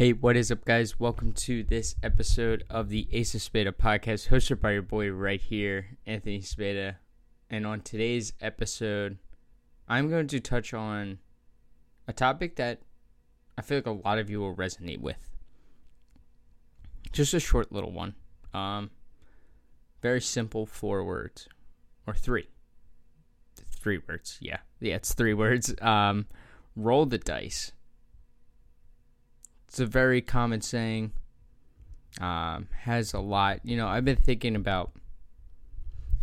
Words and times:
Hey, 0.00 0.14
what 0.14 0.34
is 0.34 0.50
up, 0.50 0.64
guys? 0.64 0.98
Welcome 0.98 1.34
to 1.34 1.62
this 1.62 1.94
episode 2.02 2.64
of 2.70 2.88
the 2.88 3.06
Ace 3.12 3.34
of 3.34 3.42
Spada 3.42 3.70
podcast, 3.70 4.30
hosted 4.30 4.58
by 4.58 4.72
your 4.72 4.80
boy 4.80 5.10
right 5.10 5.42
here, 5.42 5.98
Anthony 6.06 6.40
Spada. 6.40 6.96
And 7.50 7.66
on 7.66 7.82
today's 7.82 8.32
episode, 8.40 9.18
I'm 9.86 10.08
going 10.08 10.26
to 10.28 10.40
touch 10.40 10.72
on 10.72 11.18
a 12.08 12.14
topic 12.14 12.56
that 12.56 12.80
I 13.58 13.60
feel 13.60 13.76
like 13.76 13.86
a 13.86 13.90
lot 13.90 14.18
of 14.18 14.30
you 14.30 14.40
will 14.40 14.56
resonate 14.56 15.00
with. 15.00 15.28
Just 17.12 17.34
a 17.34 17.38
short 17.38 17.70
little 17.70 17.92
one. 17.92 18.14
Um, 18.54 18.88
very 20.00 20.22
simple, 20.22 20.64
four 20.64 21.04
words 21.04 21.46
or 22.06 22.14
three. 22.14 22.48
Three 23.70 23.98
words, 24.08 24.38
yeah, 24.40 24.60
yeah, 24.80 24.94
it's 24.94 25.12
three 25.12 25.34
words. 25.34 25.74
Um, 25.82 26.24
roll 26.74 27.04
the 27.04 27.18
dice 27.18 27.72
it's 29.70 29.78
a 29.78 29.86
very 29.86 30.20
common 30.20 30.60
saying. 30.60 31.12
Um, 32.20 32.66
has 32.80 33.14
a 33.14 33.20
lot. 33.20 33.60
You 33.62 33.76
know, 33.76 33.86
I've 33.86 34.04
been 34.04 34.16
thinking 34.16 34.56
about 34.56 34.90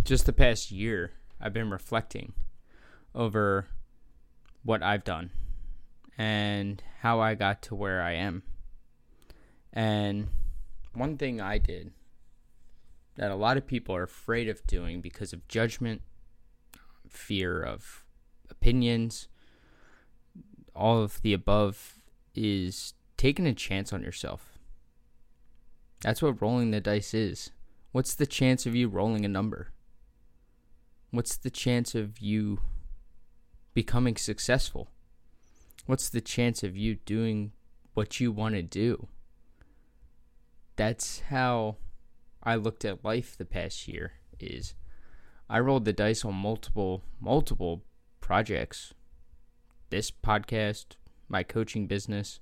just 0.03 0.25
the 0.25 0.33
past 0.33 0.69
year. 0.69 1.13
I've 1.39 1.53
been 1.53 1.69
reflecting 1.69 2.33
over 3.15 3.67
what 4.63 4.83
I've 4.83 5.05
done 5.05 5.31
and 6.17 6.83
how 6.99 7.21
I 7.21 7.35
got 7.35 7.61
to 7.63 7.75
where 7.75 8.01
I 8.01 8.15
am. 8.15 8.43
And 9.71 10.27
one 10.93 11.15
thing 11.15 11.39
I 11.39 11.57
did 11.57 11.93
that 13.15 13.31
a 13.31 13.35
lot 13.35 13.55
of 13.55 13.65
people 13.65 13.95
are 13.95 14.03
afraid 14.03 14.49
of 14.49 14.67
doing 14.67 14.99
because 14.99 15.31
of 15.31 15.47
judgment, 15.47 16.01
fear 17.07 17.63
of 17.63 18.03
opinions, 18.49 19.29
all 20.75 21.01
of 21.01 21.21
the 21.21 21.31
above 21.31 21.93
is 22.35 22.93
taking 23.17 23.47
a 23.47 23.53
chance 23.53 23.91
on 23.91 24.03
yourself. 24.03 24.57
That's 26.01 26.21
what 26.21 26.41
rolling 26.41 26.71
the 26.71 26.79
dice 26.79 27.13
is. 27.13 27.51
What's 27.91 28.13
the 28.13 28.27
chance 28.27 28.65
of 28.65 28.75
you 28.75 28.87
rolling 28.87 29.25
a 29.25 29.29
number? 29.29 29.71
What's 31.09 31.35
the 31.35 31.49
chance 31.49 31.95
of 31.95 32.19
you 32.19 32.59
becoming 33.73 34.17
successful? 34.17 34.91
What's 35.85 36.09
the 36.09 36.21
chance 36.21 36.63
of 36.63 36.77
you 36.77 36.95
doing 36.95 37.53
what 37.93 38.19
you 38.19 38.31
want 38.31 38.55
to 38.55 38.61
do? 38.61 39.07
That's 40.75 41.21
how 41.21 41.77
I 42.43 42.55
looked 42.55 42.85
at 42.85 43.03
life 43.03 43.35
the 43.35 43.45
past 43.45 43.87
year 43.87 44.13
is 44.39 44.75
I 45.49 45.59
rolled 45.59 45.85
the 45.85 45.93
dice 45.93 46.23
on 46.23 46.35
multiple 46.35 47.03
multiple 47.19 47.83
projects. 48.19 48.93
This 49.89 50.11
podcast, 50.11 50.97
my 51.29 51.41
coaching 51.41 51.87
business, 51.87 52.41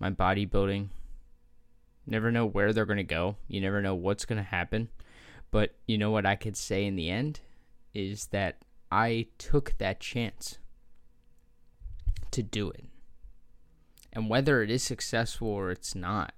my 0.00 0.10
bodybuilding. 0.10 0.88
Never 2.06 2.32
know 2.32 2.46
where 2.46 2.72
they're 2.72 2.86
going 2.86 2.96
to 2.96 3.04
go. 3.04 3.36
You 3.46 3.60
never 3.60 3.80
know 3.80 3.94
what's 3.94 4.24
going 4.24 4.38
to 4.38 4.42
happen. 4.42 4.88
But 5.50 5.74
you 5.86 5.98
know 5.98 6.10
what 6.10 6.26
I 6.26 6.34
could 6.34 6.56
say 6.56 6.86
in 6.86 6.96
the 6.96 7.10
end 7.10 7.40
is 7.94 8.26
that 8.26 8.64
I 8.90 9.26
took 9.38 9.74
that 9.78 10.00
chance 10.00 10.58
to 12.30 12.42
do 12.42 12.70
it. 12.70 12.86
And 14.12 14.28
whether 14.28 14.62
it 14.62 14.70
is 14.70 14.82
successful 14.82 15.48
or 15.48 15.70
it's 15.70 15.94
not, 15.94 16.32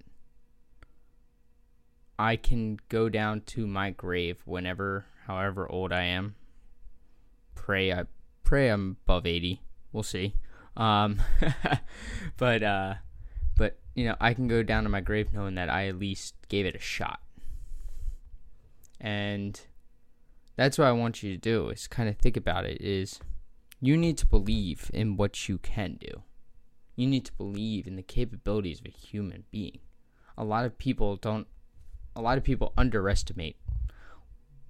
I 2.18 2.36
can 2.36 2.78
go 2.88 3.08
down 3.08 3.40
to 3.46 3.66
my 3.66 3.90
grave 3.90 4.42
whenever, 4.44 5.06
however 5.26 5.70
old 5.70 5.92
I 5.92 6.04
am. 6.04 6.34
Pray 7.54 7.92
I 7.92 8.04
pray 8.44 8.68
I'm 8.68 8.96
above 9.06 9.26
80. 9.26 9.62
We'll 9.92 10.02
see. 10.02 10.34
Um, 10.76 11.20
but 12.36 12.62
uh, 12.62 12.94
you 13.94 14.04
know, 14.04 14.16
I 14.20 14.34
can 14.34 14.48
go 14.48 14.62
down 14.62 14.84
to 14.84 14.88
my 14.88 15.00
grave 15.00 15.32
knowing 15.32 15.54
that 15.56 15.68
I 15.68 15.88
at 15.88 15.98
least 15.98 16.34
gave 16.48 16.66
it 16.66 16.74
a 16.74 16.80
shot. 16.80 17.20
And 19.00 19.60
that's 20.56 20.78
what 20.78 20.86
I 20.86 20.92
want 20.92 21.22
you 21.22 21.32
to 21.32 21.36
do 21.36 21.68
is 21.68 21.86
kind 21.86 22.08
of 22.08 22.16
think 22.16 22.36
about 22.36 22.64
it 22.64 22.80
is 22.80 23.20
you 23.80 23.96
need 23.96 24.16
to 24.18 24.26
believe 24.26 24.90
in 24.94 25.16
what 25.16 25.48
you 25.48 25.58
can 25.58 25.98
do. 26.00 26.22
You 26.94 27.06
need 27.08 27.24
to 27.26 27.32
believe 27.32 27.86
in 27.86 27.96
the 27.96 28.02
capabilities 28.02 28.80
of 28.80 28.86
a 28.86 28.90
human 28.90 29.44
being. 29.50 29.80
A 30.38 30.44
lot 30.44 30.64
of 30.64 30.78
people 30.78 31.16
don't 31.16 31.46
a 32.14 32.20
lot 32.20 32.36
of 32.36 32.44
people 32.44 32.72
underestimate 32.76 33.56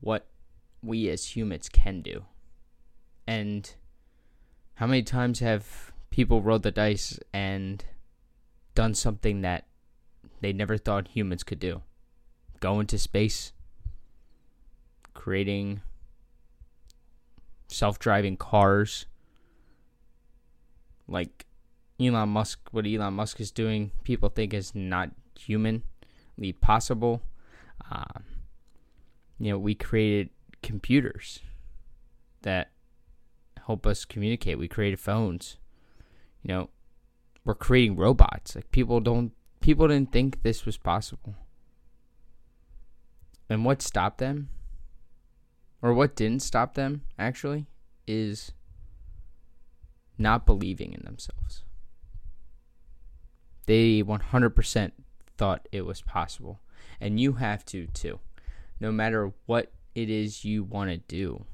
what 0.00 0.28
we 0.82 1.08
as 1.08 1.36
humans 1.36 1.68
can 1.68 2.00
do. 2.00 2.24
And 3.26 3.74
how 4.74 4.86
many 4.86 5.02
times 5.02 5.40
have 5.40 5.92
people 6.10 6.42
rolled 6.42 6.62
the 6.62 6.70
dice 6.70 7.18
and 7.32 7.84
done 8.74 8.94
something 8.94 9.42
that 9.42 9.66
they 10.40 10.52
never 10.52 10.76
thought 10.76 11.08
humans 11.08 11.42
could 11.42 11.58
do 11.58 11.82
go 12.62 12.78
into 12.78 12.96
space, 12.96 13.52
creating 15.14 15.82
self 17.66 17.98
driving 17.98 18.36
cars. 18.36 19.06
Like 21.08 21.44
Elon 22.00 22.30
Musk, 22.30 22.60
what 22.70 22.86
Elon 22.86 23.14
Musk 23.14 23.40
is 23.40 23.50
doing, 23.50 23.90
people 24.04 24.28
think 24.28 24.54
is 24.54 24.74
not 24.74 25.10
humanly 25.38 25.82
possible. 26.60 27.20
Um, 27.90 28.24
you 29.38 29.50
know, 29.50 29.58
we 29.58 29.74
created 29.74 30.30
computers 30.62 31.40
that 32.42 32.70
help 33.66 33.86
us 33.86 34.04
communicate. 34.04 34.58
We 34.58 34.68
created 34.68 35.00
phones. 35.00 35.56
You 36.44 36.48
know, 36.48 36.70
we're 37.44 37.54
creating 37.54 37.96
robots. 37.96 38.54
Like 38.54 38.70
people 38.70 39.00
don't 39.00 39.32
people 39.60 39.88
didn't 39.88 40.12
think 40.12 40.42
this 40.42 40.66
was 40.66 40.76
possible. 40.76 41.34
And 43.48 43.64
what 43.64 43.82
stopped 43.82 44.18
them? 44.18 44.48
Or 45.80 45.92
what 45.92 46.14
didn't 46.14 46.42
stop 46.42 46.74
them 46.74 47.02
actually 47.18 47.66
is 48.06 48.52
not 50.16 50.46
believing 50.46 50.92
in 50.92 51.02
themselves. 51.04 51.64
They 53.66 54.02
100% 54.02 54.92
thought 55.36 55.68
it 55.72 55.84
was 55.84 56.02
possible. 56.02 56.60
And 57.00 57.18
you 57.18 57.34
have 57.34 57.64
to 57.66 57.86
too. 57.88 58.20
No 58.78 58.92
matter 58.92 59.32
what 59.46 59.72
it 59.94 60.08
is 60.08 60.44
you 60.44 60.62
want 60.62 60.90
to 60.90 60.98
do, 60.98 61.44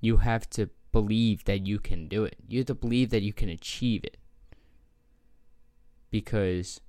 you 0.00 0.18
have 0.18 0.48
to 0.50 0.70
believe 0.92 1.44
that 1.44 1.66
you 1.66 1.78
can 1.78 2.06
do 2.08 2.24
it. 2.24 2.36
You 2.48 2.60
have 2.60 2.66
to 2.66 2.74
believe 2.74 3.10
that 3.10 3.22
you 3.22 3.32
can 3.32 3.48
achieve 3.48 4.04
it 4.04 4.16
because 6.10 6.80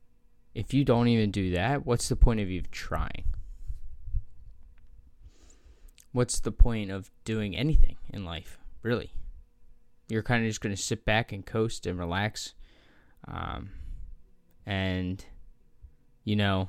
if 0.54 0.74
you 0.74 0.84
don't 0.84 1.08
even 1.08 1.32
do 1.32 1.52
that, 1.52 1.86
what's 1.86 2.10
the 2.10 2.16
point 2.16 2.40
of 2.40 2.50
you 2.50 2.62
trying? 2.72 3.24
What's 6.12 6.40
the 6.40 6.52
point 6.52 6.92
of 6.92 7.10
doing 7.24 7.56
anything 7.56 7.98
in 8.10 8.26
life, 8.26 8.60
really? 8.84 9.14
You're 10.10 10.24
kind 10.24 10.44
of 10.44 10.50
just 10.50 10.60
going 10.60 10.76
to 10.76 10.82
sit 10.82 11.06
back 11.06 11.32
and 11.32 11.46
coast 11.46 11.86
and 11.86 11.98
relax. 11.98 12.54
Um, 13.28 13.70
and, 14.66 15.24
you 16.26 16.36
know, 16.36 16.68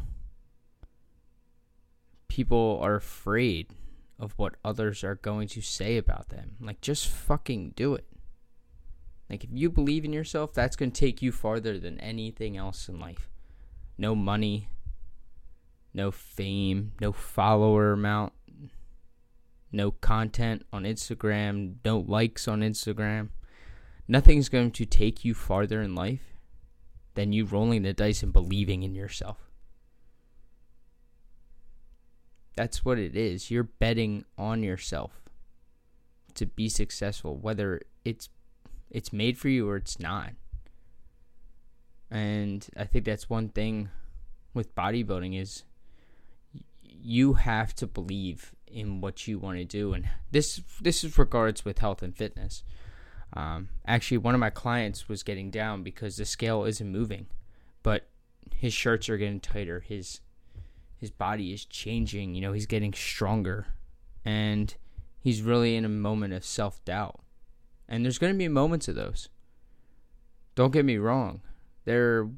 people 2.28 2.78
are 2.80 2.94
afraid 2.94 3.74
of 4.18 4.32
what 4.36 4.54
others 4.64 5.02
are 5.02 5.16
going 5.16 5.48
to 5.48 5.60
say 5.60 5.96
about 5.96 6.28
them. 6.28 6.56
Like, 6.60 6.80
just 6.80 7.08
fucking 7.08 7.72
do 7.74 7.94
it. 7.94 8.06
Like, 9.32 9.44
if 9.44 9.50
you 9.50 9.70
believe 9.70 10.04
in 10.04 10.12
yourself, 10.12 10.52
that's 10.52 10.76
going 10.76 10.90
to 10.90 11.00
take 11.00 11.22
you 11.22 11.32
farther 11.32 11.78
than 11.78 11.98
anything 12.00 12.58
else 12.58 12.86
in 12.86 13.00
life. 13.00 13.30
No 13.96 14.14
money, 14.14 14.68
no 15.94 16.10
fame, 16.10 16.92
no 17.00 17.12
follower 17.12 17.94
amount, 17.94 18.34
no 19.72 19.90
content 19.90 20.66
on 20.70 20.82
Instagram, 20.82 21.76
no 21.82 21.98
likes 21.98 22.46
on 22.46 22.60
Instagram. 22.60 23.30
Nothing's 24.06 24.50
going 24.50 24.70
to 24.72 24.84
take 24.84 25.24
you 25.24 25.32
farther 25.32 25.80
in 25.80 25.94
life 25.94 26.36
than 27.14 27.32
you 27.32 27.46
rolling 27.46 27.84
the 27.84 27.94
dice 27.94 28.22
and 28.22 28.34
believing 28.34 28.82
in 28.82 28.94
yourself. 28.94 29.38
That's 32.54 32.84
what 32.84 32.98
it 32.98 33.16
is. 33.16 33.50
You're 33.50 33.62
betting 33.64 34.26
on 34.36 34.62
yourself 34.62 35.22
to 36.34 36.44
be 36.44 36.68
successful, 36.68 37.38
whether 37.38 37.80
it's 38.04 38.28
it's 38.92 39.12
made 39.12 39.38
for 39.38 39.48
you 39.48 39.68
or 39.68 39.76
it's 39.76 39.98
not. 39.98 40.32
And 42.10 42.64
I 42.76 42.84
think 42.84 43.06
that's 43.06 43.30
one 43.30 43.48
thing 43.48 43.88
with 44.52 44.74
bodybuilding 44.74 45.40
is 45.40 45.64
you 46.82 47.32
have 47.32 47.74
to 47.76 47.86
believe 47.86 48.54
in 48.66 49.00
what 49.00 49.26
you 49.26 49.38
want 49.38 49.56
to 49.58 49.64
do. 49.64 49.94
And 49.94 50.08
this 50.30 50.60
this 50.80 51.02
is 51.02 51.18
regards 51.18 51.64
with 51.64 51.78
health 51.78 52.02
and 52.02 52.14
fitness. 52.14 52.62
Um, 53.32 53.70
actually 53.86 54.18
one 54.18 54.34
of 54.34 54.40
my 54.40 54.50
clients 54.50 55.08
was 55.08 55.22
getting 55.22 55.50
down 55.50 55.82
because 55.82 56.16
the 56.18 56.26
scale 56.26 56.64
isn't 56.64 56.92
moving 56.92 57.28
but 57.82 58.08
his 58.54 58.74
shirts 58.74 59.08
are 59.08 59.16
getting 59.16 59.40
tighter. 59.40 59.80
His 59.80 60.20
his 60.98 61.10
body 61.10 61.54
is 61.54 61.64
changing 61.64 62.34
you 62.34 62.42
know 62.42 62.52
he's 62.52 62.66
getting 62.66 62.92
stronger. 62.92 63.68
And 64.22 64.74
he's 65.18 65.40
really 65.40 65.76
in 65.76 65.86
a 65.86 65.88
moment 65.88 66.34
of 66.34 66.44
self-doubt 66.44 67.22
and 67.92 68.02
there's 68.02 68.18
going 68.18 68.32
to 68.32 68.38
be 68.38 68.48
moments 68.48 68.88
of 68.88 68.94
those. 68.94 69.28
Don't 70.54 70.72
get 70.72 70.86
me 70.86 70.96
wrong. 70.96 71.42
There 71.84 72.30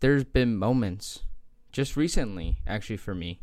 there's 0.00 0.24
been 0.24 0.56
moments 0.56 1.20
just 1.70 1.96
recently, 1.96 2.58
actually, 2.66 2.96
for 2.96 3.14
me, 3.14 3.40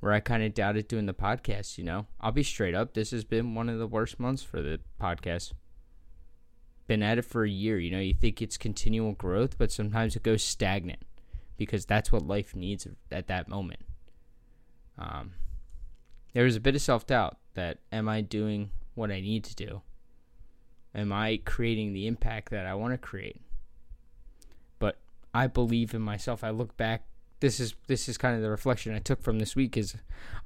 where 0.00 0.12
I 0.12 0.20
kind 0.20 0.42
of 0.42 0.54
doubted 0.54 0.88
doing 0.88 1.04
the 1.04 1.12
podcast. 1.12 1.76
You 1.76 1.84
know, 1.84 2.06
I'll 2.18 2.32
be 2.32 2.42
straight 2.42 2.74
up. 2.74 2.94
This 2.94 3.10
has 3.10 3.24
been 3.24 3.54
one 3.54 3.68
of 3.68 3.78
the 3.78 3.86
worst 3.86 4.18
months 4.18 4.42
for 4.42 4.62
the 4.62 4.80
podcast. 4.98 5.52
Been 6.86 7.02
at 7.02 7.18
it 7.18 7.26
for 7.26 7.44
a 7.44 7.50
year. 7.50 7.78
You 7.78 7.90
know, 7.90 8.00
you 8.00 8.14
think 8.14 8.40
it's 8.40 8.56
continual 8.56 9.12
growth, 9.12 9.58
but 9.58 9.70
sometimes 9.70 10.16
it 10.16 10.22
goes 10.22 10.42
stagnant 10.42 11.02
because 11.58 11.84
that's 11.84 12.10
what 12.10 12.26
life 12.26 12.56
needs 12.56 12.86
at 13.10 13.26
that 13.26 13.48
moment. 13.48 13.80
Um, 14.96 15.32
there 16.32 16.44
was 16.44 16.56
a 16.56 16.60
bit 16.60 16.74
of 16.74 16.80
self 16.80 17.06
doubt 17.06 17.36
that 17.52 17.80
am 17.92 18.08
I 18.08 18.22
doing 18.22 18.70
what 18.94 19.10
I 19.10 19.20
need 19.20 19.44
to 19.44 19.54
do? 19.54 19.82
Am 20.96 21.12
I 21.12 21.40
creating 21.44 21.92
the 21.92 22.06
impact 22.06 22.50
that 22.50 22.64
I 22.66 22.74
want 22.74 22.94
to 22.94 22.98
create? 22.98 23.42
But 24.78 24.96
I 25.34 25.46
believe 25.46 25.92
in 25.92 26.00
myself. 26.00 26.42
I 26.42 26.50
look 26.50 26.74
back. 26.78 27.04
This 27.40 27.60
is 27.60 27.74
this 27.86 28.08
is 28.08 28.16
kind 28.16 28.34
of 28.34 28.40
the 28.40 28.48
reflection 28.48 28.94
I 28.94 28.98
took 28.98 29.22
from 29.22 29.38
this 29.38 29.54
week. 29.54 29.76
Is 29.76 29.94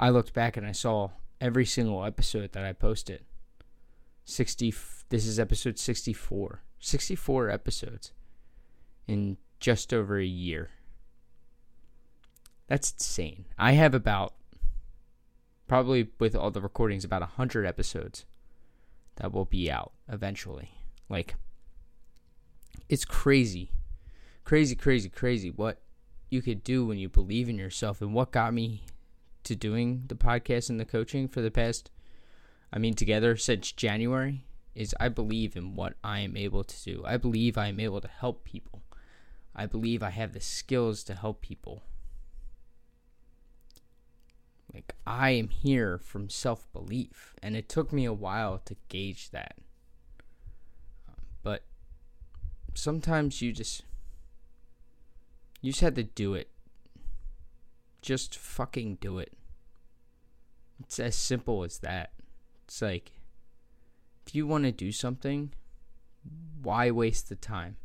I 0.00 0.10
looked 0.10 0.34
back 0.34 0.56
and 0.56 0.66
I 0.66 0.72
saw 0.72 1.10
every 1.40 1.64
single 1.64 2.04
episode 2.04 2.50
that 2.52 2.64
I 2.64 2.72
posted. 2.72 3.22
Sixty. 4.24 4.74
This 5.08 5.24
is 5.24 5.38
episode 5.38 5.78
sixty-four. 5.78 6.62
Sixty-four 6.80 7.48
episodes 7.48 8.12
in 9.06 9.36
just 9.60 9.94
over 9.94 10.18
a 10.18 10.24
year. 10.24 10.70
That's 12.66 12.92
insane. 12.92 13.44
I 13.56 13.72
have 13.72 13.94
about 13.94 14.34
probably 15.68 16.08
with 16.18 16.34
all 16.34 16.50
the 16.50 16.60
recordings 16.60 17.04
about 17.04 17.20
100 17.20 17.64
episodes 17.64 18.24
that 19.20 19.32
will 19.32 19.44
be 19.44 19.70
out 19.70 19.92
eventually. 20.08 20.70
Like, 21.08 21.34
it's 22.88 23.04
crazy. 23.04 23.72
Crazy, 24.44 24.74
crazy, 24.74 25.08
crazy 25.10 25.50
what 25.50 25.82
you 26.30 26.40
could 26.40 26.64
do 26.64 26.86
when 26.86 26.98
you 26.98 27.08
believe 27.08 27.48
in 27.48 27.58
yourself. 27.58 28.00
And 28.00 28.14
what 28.14 28.32
got 28.32 28.54
me 28.54 28.84
to 29.44 29.54
doing 29.54 30.04
the 30.06 30.14
podcast 30.14 30.70
and 30.70 30.80
the 30.80 30.84
coaching 30.84 31.28
for 31.28 31.42
the 31.42 31.50
past, 31.50 31.90
I 32.72 32.78
mean, 32.78 32.94
together 32.94 33.36
since 33.36 33.72
January, 33.72 34.46
is 34.74 34.94
I 34.98 35.08
believe 35.08 35.54
in 35.54 35.74
what 35.74 35.94
I 36.02 36.20
am 36.20 36.36
able 36.36 36.64
to 36.64 36.84
do. 36.84 37.02
I 37.04 37.16
believe 37.18 37.58
I 37.58 37.68
am 37.68 37.78
able 37.78 38.00
to 38.00 38.08
help 38.08 38.44
people. 38.44 38.82
I 39.54 39.66
believe 39.66 40.02
I 40.02 40.10
have 40.10 40.32
the 40.32 40.40
skills 40.40 41.04
to 41.04 41.14
help 41.14 41.42
people. 41.42 41.82
Like, 44.72 44.94
I 45.06 45.30
am 45.30 45.48
here 45.48 45.98
from 45.98 46.28
self 46.28 46.70
belief. 46.72 47.34
And 47.42 47.56
it 47.56 47.68
took 47.68 47.92
me 47.92 48.04
a 48.04 48.12
while 48.12 48.58
to 48.64 48.76
gauge 48.88 49.30
that. 49.30 49.56
But 51.42 51.64
sometimes 52.74 53.42
you 53.42 53.52
just. 53.52 53.82
You 55.60 55.72
just 55.72 55.82
had 55.82 55.96
to 55.96 56.02
do 56.02 56.34
it. 56.34 56.48
Just 58.00 58.36
fucking 58.36 58.96
do 59.00 59.18
it. 59.18 59.34
It's 60.80 60.98
as 60.98 61.14
simple 61.14 61.64
as 61.64 61.78
that. 61.80 62.12
It's 62.64 62.80
like, 62.80 63.12
if 64.26 64.34
you 64.34 64.46
want 64.46 64.64
to 64.64 64.72
do 64.72 64.90
something, 64.90 65.52
why 66.62 66.90
waste 66.90 67.28
the 67.28 67.36
time? 67.36 67.76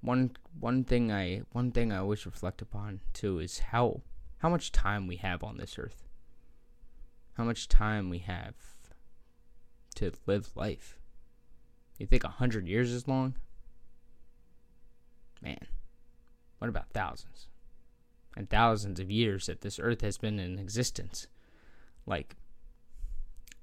One 0.00 0.30
one 0.58 0.84
thing 0.84 1.12
I 1.12 1.42
one 1.52 1.72
thing 1.72 1.92
I 1.92 1.98
always 1.98 2.24
reflect 2.24 2.62
upon 2.62 3.00
too 3.12 3.38
is 3.40 3.58
how 3.58 4.02
how 4.38 4.48
much 4.48 4.72
time 4.72 5.06
we 5.06 5.16
have 5.16 5.42
on 5.42 5.56
this 5.56 5.78
earth. 5.78 6.04
How 7.36 7.44
much 7.44 7.68
time 7.68 8.08
we 8.10 8.18
have 8.18 8.54
to 9.96 10.12
live 10.26 10.50
life. 10.56 10.98
You 11.98 12.06
think 12.06 12.24
a 12.24 12.28
hundred 12.28 12.68
years 12.68 12.92
is 12.92 13.08
long? 13.08 13.34
Man, 15.42 15.66
what 16.58 16.68
about 16.68 16.90
thousands? 16.90 17.48
And 18.36 18.48
thousands 18.48 19.00
of 19.00 19.10
years 19.10 19.46
that 19.46 19.60
this 19.60 19.80
earth 19.80 20.00
has 20.02 20.18
been 20.18 20.38
in 20.38 20.58
existence. 20.58 21.26
Like, 22.06 22.36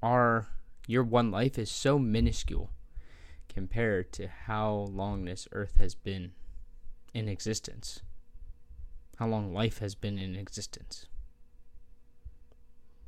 our 0.03 0.47
your 0.87 1.03
one 1.03 1.31
life 1.31 1.57
is 1.57 1.71
so 1.71 1.97
minuscule 1.97 2.69
compared 3.47 4.11
to 4.13 4.27
how 4.27 4.87
long 4.91 5.25
this 5.25 5.47
earth 5.51 5.75
has 5.77 5.95
been 5.95 6.33
in 7.13 7.27
existence 7.27 8.01
how 9.17 9.27
long 9.27 9.53
life 9.53 9.79
has 9.79 9.95
been 9.95 10.17
in 10.17 10.35
existence. 10.35 11.05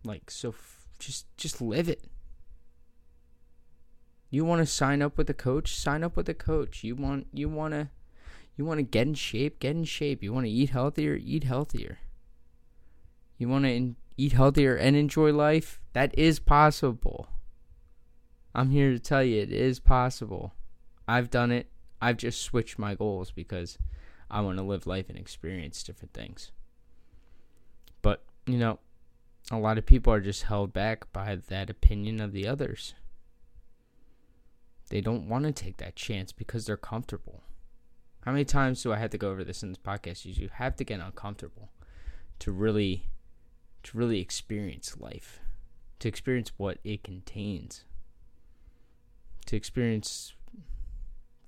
Like 0.04 0.32
so 0.32 0.50
f- 0.50 0.88
just 1.00 1.26
just 1.38 1.62
live 1.62 1.90
it. 1.90 2.06
You 4.30 4.44
want 4.46 4.60
to 4.60 4.66
sign 4.66 5.02
up 5.02 5.18
with 5.18 5.30
a 5.30 5.34
coach? 5.34 5.74
Sign 5.76 6.04
up 6.04 6.16
with 6.16 6.30
a 6.30 6.34
coach. 6.34 6.84
You 6.84 6.96
want 6.96 7.28
you 7.34 7.50
want 7.50 7.74
to 7.74 7.90
you 8.56 8.66
want 8.66 8.80
to 8.80 8.84
get 8.84 9.08
in 9.08 9.14
shape? 9.14 9.60
Get 9.60 9.76
in 9.76 9.84
shape. 9.84 10.24
You 10.24 10.34
want 10.34 10.46
to 10.46 10.52
eat 10.52 10.72
healthier? 10.72 11.16
Eat 11.16 11.44
healthier. 11.44 12.00
You 13.38 13.50
want 13.50 13.66
to 13.66 13.72
in- 13.72 13.96
eat 14.18 14.34
healthier 14.34 14.76
and 14.76 14.96
enjoy 14.96 15.32
life? 15.32 15.80
That 15.94 16.18
is 16.18 16.40
possible. 16.40 17.30
I'm 18.56 18.72
here 18.72 18.92
to 18.92 19.00
tell 19.00 19.24
you 19.24 19.42
it 19.42 19.52
is 19.52 19.80
possible. 19.80 20.54
I've 21.08 21.30
done 21.30 21.52
it. 21.52 21.70
I've 22.02 22.18
just 22.18 22.42
switched 22.42 22.80
my 22.80 22.96
goals 22.96 23.32
because 23.32 23.78
I 24.30 24.42
want 24.42 24.58
to 24.58 24.64
live 24.64 24.88
life 24.88 25.10
and 25.10 25.18
experience 25.18 25.84
different 25.84 26.14
things. 26.14 26.52
But, 28.02 28.24
you 28.46 28.58
know, 28.58 28.80
a 29.52 29.58
lot 29.58 29.78
of 29.78 29.86
people 29.86 30.12
are 30.12 30.22
just 30.22 30.44
held 30.44 30.74
back 30.74 31.12
by 31.14 31.36
that 31.48 31.70
opinion 31.70 32.20
of 32.20 32.34
the 32.34 32.48
others. 32.48 32.94
They 34.90 35.02
don't 35.02 35.30
want 35.30 35.46
to 35.46 35.52
take 35.52 35.78
that 35.78 35.96
chance 35.96 36.32
because 36.32 36.66
they're 36.66 36.78
comfortable. 36.78 37.44
How 38.22 38.32
many 38.32 38.46
times 38.46 38.84
do 38.84 38.92
I 38.92 38.98
have 38.98 39.12
to 39.12 39.18
go 39.18 39.30
over 39.30 39.44
this 39.44 39.64
in 39.64 39.70
this 39.70 39.78
podcast? 39.78 40.26
You 40.26 40.50
have 40.54 40.76
to 40.78 40.84
get 40.84 41.00
uncomfortable 41.00 41.70
to 42.40 42.52
really 42.52 43.06
to 43.84 43.98
really 43.98 44.20
experience 44.20 44.98
life, 45.00 45.40
to 46.00 46.10
experience 46.10 46.52
what 46.58 46.78
it 46.84 47.04
contains, 47.04 47.86
to 49.46 49.56
experience 49.56 50.34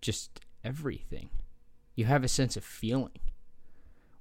just 0.02 0.40
everything. 0.64 1.30
You 2.00 2.06
have 2.06 2.24
a 2.24 2.30
sense 2.30 2.56
of 2.56 2.64
feeling 2.64 3.20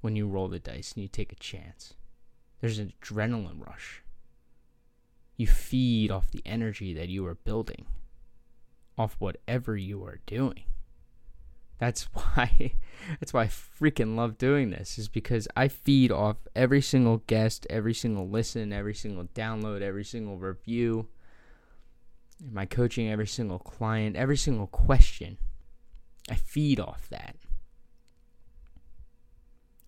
when 0.01 0.17
you 0.17 0.27
roll 0.27 0.49
the 0.49 0.59
dice 0.59 0.95
and 0.95 1.03
you 1.05 1.09
take 1.09 1.31
a 1.31 1.37
chance. 1.37 1.95
There's 2.61 2.81
an 2.81 2.93
adrenaline 3.01 3.65
rush. 3.65 4.03
You 5.37 5.47
feed 5.47 6.11
off 6.11 6.33
the 6.33 6.43
energy 6.45 6.93
that 6.95 7.09
you 7.09 7.25
are 7.25 7.37
building, 7.37 7.87
off 8.99 9.15
whatever 9.21 9.77
you 9.77 10.03
are 10.03 10.19
doing. 10.27 10.65
That's 11.79 12.03
why 12.13 12.73
that's 13.21 13.33
why 13.33 13.43
I 13.43 13.47
freaking 13.47 14.17
love 14.17 14.39
doing 14.39 14.71
this 14.71 14.99
is 14.99 15.07
because 15.07 15.47
I 15.55 15.69
feed 15.69 16.11
off 16.11 16.49
every 16.57 16.83
single 16.83 17.19
guest, 17.29 17.65
every 17.71 17.95
single 17.95 18.29
listen, 18.29 18.73
every 18.73 18.95
single 18.95 19.27
download, 19.37 19.83
every 19.83 20.05
single 20.05 20.37
review, 20.37 21.07
my 22.51 22.67
coaching 22.67 23.09
every 23.09 23.29
single 23.29 23.61
client, 23.61 24.17
every 24.17 24.37
single 24.37 24.67
question. 24.67 25.39
I 26.29 26.35
feed 26.35 26.81
off 26.81 27.09
that 27.11 27.37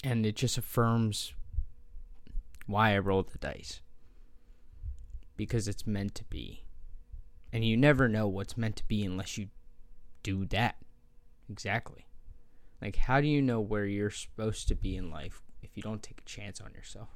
and 0.02 0.24
it 0.24 0.36
just 0.36 0.56
affirms 0.56 1.34
why 2.66 2.94
I 2.94 2.98
rolled 2.98 3.30
the 3.30 3.38
dice. 3.38 3.80
Because 5.36 5.68
it's 5.68 5.86
meant 5.86 6.14
to 6.16 6.24
be. 6.24 6.64
And 7.52 7.64
you 7.64 7.76
never 7.76 8.08
know 8.08 8.28
what's 8.28 8.56
meant 8.56 8.76
to 8.76 8.86
be 8.86 9.04
unless 9.04 9.36
you 9.36 9.48
do 10.22 10.44
that. 10.46 10.76
Exactly. 11.50 12.06
Like, 12.80 12.96
how 12.96 13.20
do 13.20 13.26
you 13.26 13.42
know 13.42 13.60
where 13.60 13.84
you're 13.84 14.10
supposed 14.10 14.68
to 14.68 14.74
be 14.74 14.96
in 14.96 15.10
life 15.10 15.42
if 15.62 15.76
you 15.76 15.82
don't 15.82 16.02
take 16.02 16.20
a 16.20 16.28
chance 16.28 16.60
on 16.60 16.72
yourself? 16.72 17.08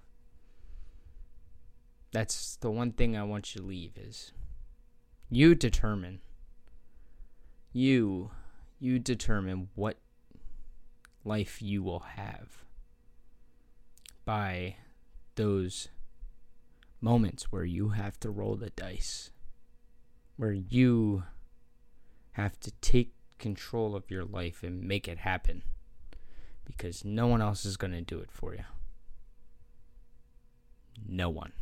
That's 2.13 2.57
the 2.57 2.71
one 2.71 2.93
thing 2.93 3.17
I 3.17 3.25
want 3.25 3.55
you 3.55 3.61
to 3.61 3.67
leave 3.67 3.97
is 3.97 4.33
you 5.31 5.55
determine. 5.55 6.21
You, 7.73 8.31
you 8.79 8.99
determine 8.99 9.69
what 9.75 9.99
life 11.25 11.61
you 11.63 11.83
will 11.83 12.01
have 12.17 12.65
by 14.25 14.77
those 15.35 15.89
moments 17.01 17.53
where 17.53 17.65
you 17.65 17.91
have 17.91 18.19
to 18.21 18.31
roll 18.31 18.57
the 18.57 18.71
dice, 18.71 19.31
where 20.37 20.53
you 20.53 21.25
have 22.33 22.59
to 22.61 22.71
take 22.81 23.15
control 23.39 23.95
of 23.95 24.11
your 24.11 24.25
life 24.25 24.63
and 24.63 24.83
make 24.83 25.07
it 25.07 25.19
happen 25.19 25.63
because 26.65 27.05
no 27.05 27.27
one 27.27 27.43
else 27.43 27.65
is 27.65 27.77
going 27.77 27.93
to 27.93 28.01
do 28.01 28.19
it 28.19 28.31
for 28.31 28.55
you. 28.55 28.65
No 31.07 31.29
one. 31.29 31.53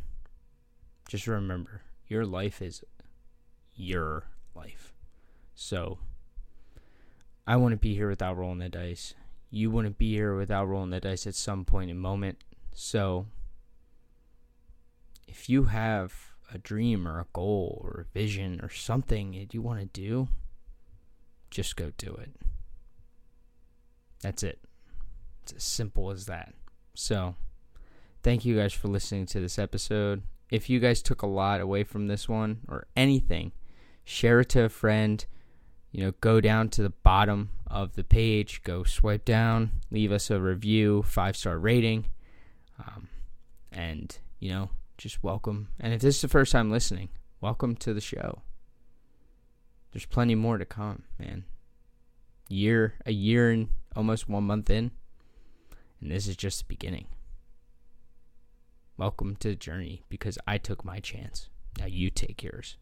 Just 1.07 1.27
remember, 1.27 1.81
your 2.07 2.25
life 2.25 2.61
is 2.61 2.83
your 3.75 4.25
life. 4.55 4.93
So, 5.55 5.99
I 7.45 7.57
to 7.57 7.75
be 7.75 7.95
here 7.95 8.09
without 8.09 8.37
rolling 8.37 8.59
the 8.59 8.69
dice. 8.69 9.13
You 9.49 9.69
wouldn't 9.69 9.97
be 9.97 10.13
here 10.13 10.35
without 10.35 10.65
rolling 10.65 10.91
the 10.91 10.99
dice 10.99 11.27
at 11.27 11.35
some 11.35 11.65
point 11.65 11.91
in 11.91 11.97
moment. 11.97 12.43
So, 12.73 13.27
if 15.27 15.49
you 15.49 15.65
have 15.65 16.13
a 16.53 16.57
dream 16.57 17.07
or 17.07 17.19
a 17.19 17.27
goal 17.33 17.81
or 17.83 18.01
a 18.01 18.13
vision 18.17 18.59
or 18.61 18.69
something 18.69 19.31
that 19.31 19.53
you 19.53 19.61
want 19.61 19.79
to 19.79 19.85
do, 19.85 20.27
just 21.49 21.75
go 21.75 21.91
do 21.97 22.13
it. 22.13 22.31
That's 24.21 24.43
it. 24.43 24.59
It's 25.43 25.53
as 25.53 25.63
simple 25.63 26.11
as 26.11 26.25
that. 26.27 26.53
So, 26.95 27.35
thank 28.21 28.45
you 28.45 28.55
guys 28.55 28.73
for 28.73 28.87
listening 28.87 29.25
to 29.27 29.39
this 29.39 29.59
episode. 29.59 30.23
If 30.49 30.69
you 30.69 30.79
guys 30.79 31.01
took 31.01 31.21
a 31.21 31.27
lot 31.27 31.61
away 31.61 31.83
from 31.83 32.07
this 32.07 32.29
one 32.29 32.59
or 32.67 32.87
anything, 32.95 33.51
share 34.03 34.39
it 34.41 34.49
to 34.49 34.63
a 34.63 34.69
friend. 34.69 35.25
You 35.91 36.05
know, 36.05 36.13
go 36.21 36.41
down 36.41 36.69
to 36.69 36.83
the 36.83 36.89
bottom 36.89 37.49
of 37.67 37.95
the 37.95 38.03
page, 38.03 38.63
go 38.63 38.83
swipe 38.83 39.25
down, 39.25 39.81
leave 39.91 40.11
us 40.11 40.31
a 40.31 40.39
review, 40.39 41.03
five 41.03 41.35
star 41.35 41.59
rating, 41.59 42.05
um, 42.87 43.07
and 43.71 44.17
you 44.39 44.49
know, 44.49 44.69
just 44.97 45.23
welcome. 45.23 45.69
And 45.79 45.93
if 45.93 46.01
this 46.01 46.15
is 46.15 46.21
the 46.21 46.27
first 46.27 46.51
time 46.51 46.71
listening, 46.71 47.09
welcome 47.41 47.75
to 47.77 47.93
the 47.93 48.01
show. 48.01 48.41
There's 49.91 50.05
plenty 50.05 50.35
more 50.35 50.57
to 50.57 50.65
come, 50.65 51.03
man. 51.19 51.45
Year, 52.49 52.95
a 53.05 53.11
year 53.11 53.51
and 53.51 53.69
almost 53.95 54.27
one 54.27 54.43
month 54.43 54.69
in, 54.69 54.91
and 56.01 56.11
this 56.11 56.27
is 56.27 56.35
just 56.35 56.59
the 56.59 56.65
beginning. 56.65 57.05
Welcome 58.97 59.35
to 59.37 59.49
the 59.49 59.55
journey 59.55 60.03
because 60.09 60.37
I 60.45 60.57
took 60.57 60.83
my 60.83 60.99
chance. 60.99 61.49
Now 61.79 61.85
you 61.85 62.09
take 62.09 62.43
yours. 62.43 62.77